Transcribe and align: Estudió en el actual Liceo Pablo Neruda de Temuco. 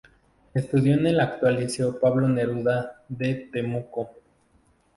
Estudió 0.55 0.95
en 0.95 1.05
el 1.05 1.19
actual 1.19 1.59
Liceo 1.59 1.99
Pablo 1.99 2.27
Neruda 2.27 3.03
de 3.07 3.35
Temuco. 3.53 4.09